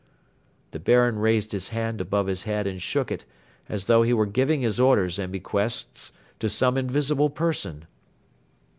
The 0.71 0.79
Baron 0.79 1.19
raised 1.19 1.51
his 1.51 1.67
hand 1.67 2.01
above 2.01 2.25
his 2.25 2.41
head 2.41 2.65
and 2.65 2.81
shook 2.81 3.11
it, 3.11 3.23
as 3.69 3.85
though 3.85 4.01
he 4.01 4.13
were 4.15 4.25
giving 4.25 4.61
his 4.61 4.79
orders 4.79 5.19
and 5.19 5.31
bequests 5.31 6.11
to 6.39 6.49
some 6.49 6.75
invisible 6.75 7.29
person. 7.29 7.85